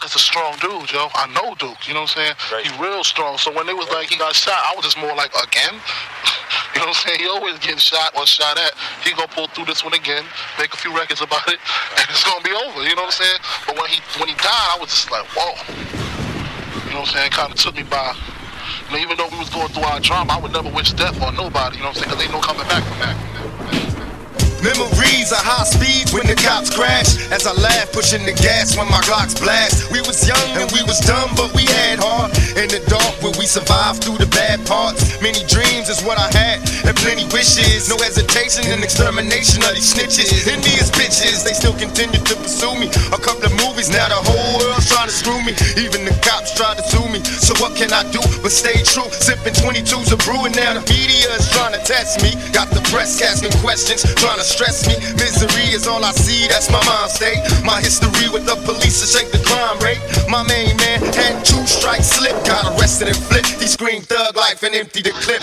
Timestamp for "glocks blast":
29.08-29.88